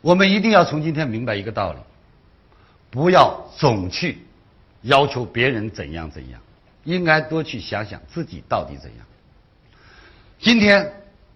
[0.00, 1.78] 我们一定要从今天明白一个道理：
[2.90, 4.18] 不要总去
[4.82, 6.40] 要求别人怎样怎样，
[6.84, 9.06] 应该多去想想自己到底怎样。
[10.38, 10.92] 今天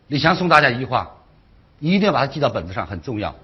[0.08, 1.10] 李强送大家一句话，
[1.80, 3.34] 一定要把它记到本子上，很重要。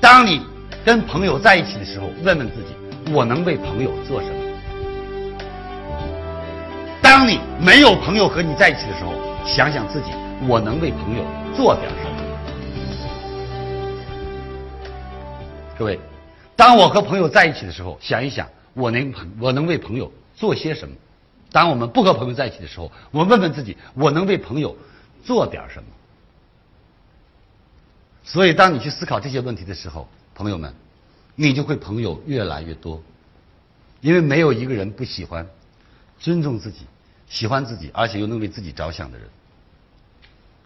[0.00, 0.42] 当你
[0.84, 4.34] 跟朋友在一起的时候，问问自己：我能为朋友做什么？
[7.00, 9.12] 当你没有朋友和你在一起的时候，
[9.46, 10.10] 想想自己：
[10.48, 11.24] 我能为朋友
[11.54, 12.11] 做点什么？
[15.78, 15.98] 各位，
[16.54, 20.94] 当我和朋友在一起的时候，想一想，我能我能为朋友做些什么？
[21.50, 24.76] 当我们不和朋友在一起的时候，我问问自己，我能为朋友
[25.24, 25.88] 做点什么？
[28.24, 30.74] 所以，当你去思考这些问题的时候，朋友们，
[31.34, 33.02] 你就会朋友越来越多，
[34.00, 35.46] 因为没有一个人不喜欢
[36.20, 36.86] 尊重自己、
[37.28, 39.26] 喜欢自己，而且又能为自己着想的人。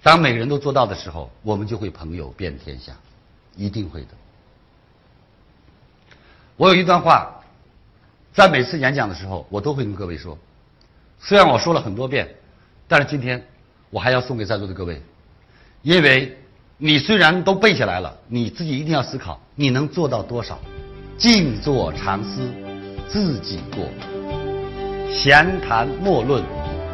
[0.02, 2.92] 当每个人都做到的时候，我们就会朋友遍天下，
[3.56, 4.08] 一定会的。
[6.56, 7.42] 我有一段话，
[8.32, 10.38] 在每次演讲的时候，我都会跟各位说。
[11.20, 12.34] 虽然我说了很多遍，
[12.88, 13.46] 但是今天
[13.90, 15.02] 我还要送给在座的各位，
[15.82, 16.38] 因为
[16.78, 20.58] 你虽然都背下来了，你自己一定要思考，你能做到多少？
[21.18, 22.50] 静坐常思，
[23.06, 23.84] 自己过；
[25.12, 26.42] 闲谈莫论，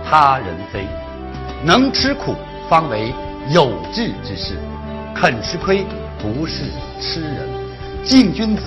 [0.05, 0.85] 他人非。
[1.65, 2.35] 能吃苦，
[2.69, 3.15] 方为
[3.51, 4.55] 有志之士；
[5.15, 5.85] 肯吃亏，
[6.19, 6.65] 不是
[7.01, 7.49] 痴人。
[8.05, 8.63] 敬君子。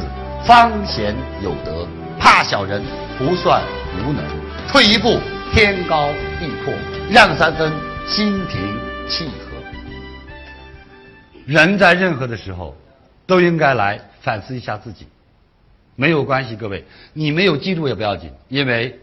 [0.46, 1.88] 方贤有德，
[2.20, 2.80] 怕小人
[3.18, 3.64] 不算
[4.00, 4.24] 无能。
[4.68, 5.20] 退一步，
[5.52, 6.72] 天高地阔；
[7.10, 7.72] 让三分，
[8.08, 8.78] 心平
[9.10, 9.58] 气和。
[11.48, 12.78] 人在任何的时候，
[13.26, 15.08] 都应该来反思一下自己。
[15.96, 19.00] 没有关系，各位，你没有记住也不要紧，因为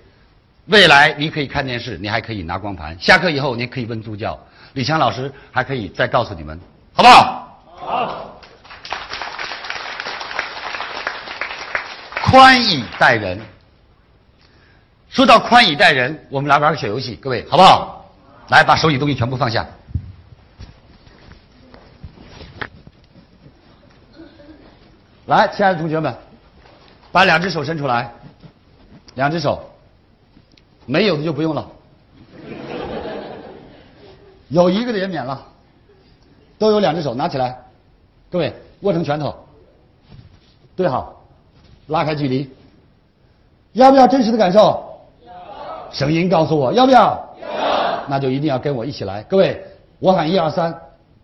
[0.67, 2.97] 未来你可以看电视，你还可以拿光盘。
[3.01, 4.39] 下课以后，你可以问助教，
[4.75, 6.61] 李强老师还可以再告诉你们，
[6.93, 7.59] 好不好？
[7.75, 8.31] 好。
[12.33, 13.38] 宽以待人。
[15.11, 18.11] 说到宽以待人，我们来玩个小游戏，各位好不好？
[18.48, 19.67] 来，把手里东西全部放下。
[25.27, 26.17] 来，亲爱的同学们，
[27.12, 28.11] 把两只手伸出来，
[29.14, 29.70] 两只手，
[30.86, 31.70] 没有的就不用了，
[34.48, 35.46] 有一个的也免了，
[36.58, 37.58] 都有两只手，拿起来，
[38.30, 39.46] 各位握成拳头，
[40.74, 41.18] 对好。
[41.87, 42.48] 拉开距离，
[43.73, 44.83] 要不要真实的感受？
[45.91, 47.23] 声音告诉我要不要？
[48.09, 49.63] 那就一定要跟我一起来，各位，
[49.98, 50.75] 我喊一二三，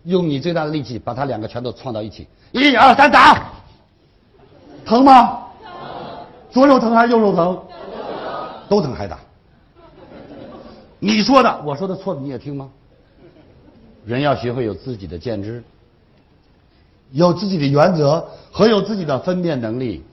[0.03, 3.51] 用你最大的力气把他两个拳头撞到一起，一二三打。
[4.85, 5.39] 疼吗？
[6.51, 7.59] 左手疼还是右手疼？
[8.67, 9.19] 都疼还打。
[10.99, 12.69] 你说的，我说的错你也听吗？
[14.05, 15.63] 人要学会有自己的见知，
[17.11, 20.03] 有自己的原则和有自己的分辨能力。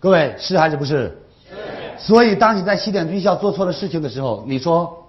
[0.00, 1.18] 各位是还是不是？
[1.48, 1.56] 是。
[1.98, 5.08] 所以，当你在西点军校做错了事情的时候，你说：“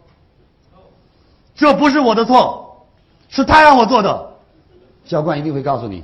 [1.55, 2.87] 这不是我的错，
[3.29, 4.29] 是他让我做的。”
[5.05, 6.03] 教官一定会告诉你：“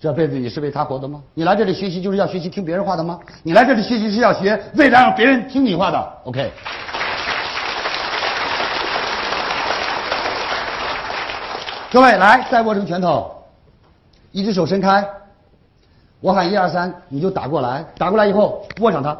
[0.00, 1.20] 这辈子你是为他活的吗？
[1.34, 3.18] 你来这里学习就是要学习听别人话的吗？
[3.42, 6.18] 你来这里学习是要学为了让别人听你话的。
[6.24, 6.52] ”OK。
[11.90, 13.44] 各位来，再握成拳头，
[14.30, 15.04] 一只手伸开。
[16.22, 17.84] 我喊一二三，你就打过来。
[17.98, 19.18] 打过来以后，握上它。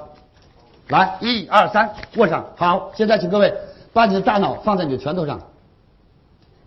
[0.88, 2.46] 来，一二三，握上。
[2.56, 3.52] 好，现在请各位
[3.92, 5.40] 把你的大脑放在你的拳头上。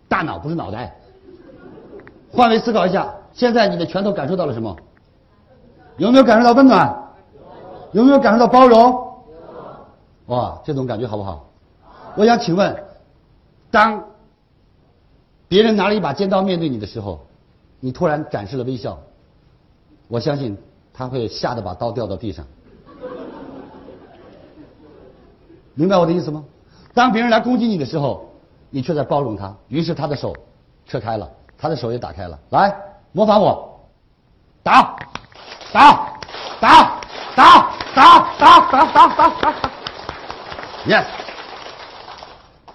[0.09, 0.93] 大脑不是脑袋。
[2.33, 4.75] 换位思考一下，现在你的拳头感受到了什么？
[5.97, 6.93] 有没有感受到温暖？
[7.93, 8.93] 有没有感受到包容？
[10.25, 11.47] 哇，这种感觉好不好？
[12.17, 12.75] 我想请问，
[13.71, 14.03] 当
[15.47, 17.25] 别人拿了一把尖刀面对你的时候，
[17.79, 18.99] 你突然展示了微笑。
[20.07, 20.57] 我相信
[20.93, 22.45] 他会吓得把刀掉到地上，
[25.73, 26.43] 明白我的意思吗？
[26.93, 28.31] 当别人来攻击你的时候，
[28.69, 30.33] 你却在包容他，于是他的手
[30.85, 32.39] 撤开了，他的手也打开了。
[32.51, 32.73] 来，
[33.11, 33.79] 模仿我，
[34.63, 34.95] 打，
[35.73, 36.17] 打，
[36.61, 37.01] 打，
[37.35, 39.53] 打，打，打，打，打，打，打。
[40.87, 41.05] Yes，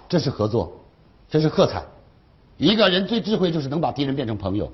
[0.07, 0.71] 这是合作，
[1.29, 1.81] 这是喝彩。
[2.57, 4.71] 一个人最智慧就是能把敌人变成朋友。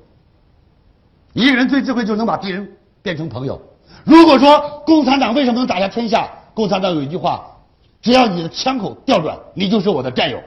[1.37, 2.67] 一个人最智慧，就能把敌人
[3.03, 3.61] 变成朋友。
[4.03, 6.27] 如果说共产党为什么能打下天下？
[6.55, 7.45] 共产党有一句话：
[8.01, 10.41] 只要你的枪口调转，你就是我的战友。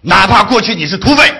[0.00, 1.30] 哪怕过去你是土匪，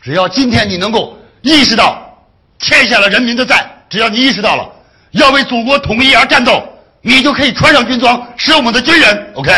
[0.00, 2.10] 只要今天你能够意识到
[2.58, 4.66] 欠下了人民的债，只要你意识到了
[5.10, 6.66] 要为祖国统一而战斗，
[7.02, 9.32] 你就可以穿上军装，是我们的军人。
[9.34, 9.52] OK。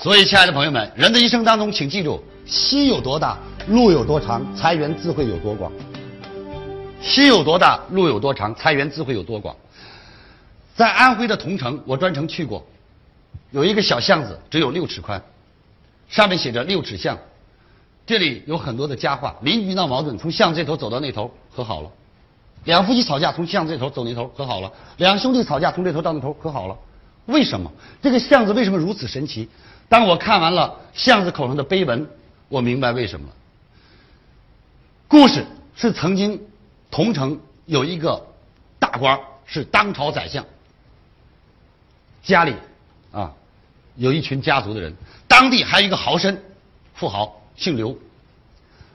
[0.00, 3.36] 所以，亲爱的朋友们，人的一生当中，请记住：心有多大，
[3.66, 5.72] 路有多长，财源智慧有多广。
[7.02, 9.56] 心有多大，路有多长，财源智慧有多广。
[10.76, 12.64] 在安徽的桐城，我专程去过，
[13.50, 15.20] 有一个小巷子，只有六尺宽，
[16.08, 17.18] 上面写着“六尺巷”。
[18.06, 21.90] 这里有很多的佳话，邻居闹矛盾，从巷这头走到那头和好了；
[22.62, 26.78] 两夫妻吵架，从巷这头走那头和好了；两兄弟吵架，从这头到那头和好了。
[27.28, 27.70] 为什么
[28.02, 29.48] 这个巷子为什么如此神奇？
[29.86, 32.08] 当我看完了巷子口上的碑文，
[32.48, 33.34] 我明白为什么了。
[35.08, 35.44] 故事
[35.76, 36.42] 是曾经
[36.90, 38.26] 桐城有一个
[38.78, 40.42] 大官是当朝宰相，
[42.22, 42.54] 家里
[43.12, 43.34] 啊
[43.96, 44.94] 有一群家族的人，
[45.26, 46.34] 当地还有一个豪绅，
[46.94, 47.98] 富豪姓刘，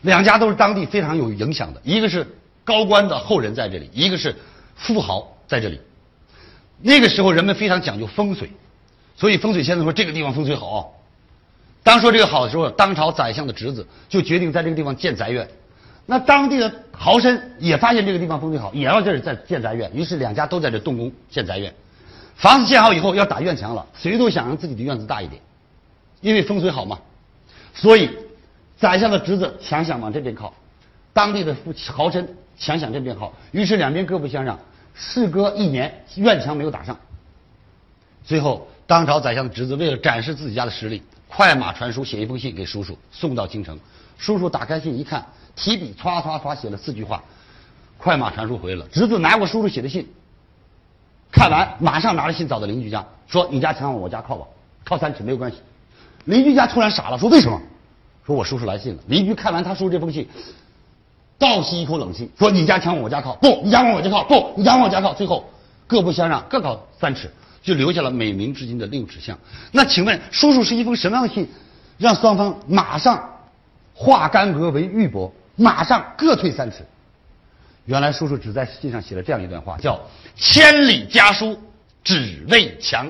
[0.01, 4.36] 两家都是当地非常有影响的，一个是高官的后人在这里，一个是
[4.75, 5.79] 富豪在这里。
[6.81, 8.51] 那个时候人们非常讲究风水。
[9.15, 10.93] 所以风水先生说这个地方风水好。
[11.83, 15.47] 当说这个好的时候，当朝宰相的侄子就决定在这个地方建宅院。
[16.05, 19.89] 那当地的豪绅也发现这个地方风水好，也要这儿在建宅院。
[19.93, 21.73] 于是两家都在这动工建宅院。
[22.35, 25.41] 房子建好以后要打院墙了，谁都想让自己的院子大一点，
[26.21, 26.97] 因为风水好嘛。
[27.75, 28.09] 所以
[28.77, 30.53] 宰相的侄子想想往这边靠，
[31.13, 31.55] 当地的
[31.91, 32.25] 豪绅
[32.57, 34.57] 想想这边靠，于是两边各不相让。
[34.93, 36.97] 事隔一年，院墙没有打上。
[38.23, 38.67] 最后。
[38.85, 43.79] 当朝宰相的侄子为了展示自己家的实力，快马传书写一封信给叔叔送到京城。
[44.17, 45.25] 叔叔打开信一看，
[45.55, 47.23] 提笔唰唰唰写了四句话。
[47.97, 50.05] 快马传书回了，侄子拿过叔叔写的信，
[51.31, 54.45] 看完马上拿着信找到邻居家，说：“你家墙往我家靠吧，
[54.83, 55.59] 靠三尺没有关系。”
[56.25, 57.59] 邻居家突然傻了，说：“为什么？”
[58.27, 60.27] 说：“我叔叔来信了。”邻居看完他叔叔这封信，
[61.38, 65.50] 倒吸一口冷气，说：“你家墙我家靠，不，你家往我家靠，不，你家往我家靠。”最后
[65.88, 67.31] 各不相让，各靠三尺。
[67.63, 69.39] 就留下了美名至今的六尺巷。
[69.71, 71.50] 那请问，叔叔是一封什么样的信，
[71.97, 73.38] 让双方马上
[73.94, 76.85] 化干戈为玉帛，马上各退三尺？
[77.86, 79.97] 原来叔叔只在信上写了这样一段话，叫
[80.36, 81.57] “千里家书
[82.03, 83.09] 只为墙，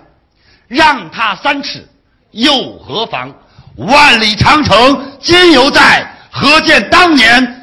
[0.68, 1.88] 让他三尺
[2.30, 3.34] 又何妨？
[3.76, 7.63] 万里长城今犹在，何见当年